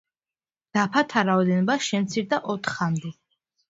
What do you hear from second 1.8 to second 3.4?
შემცირდა ოთხამდე.